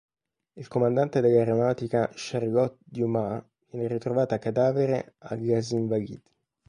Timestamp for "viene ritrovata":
3.69-4.39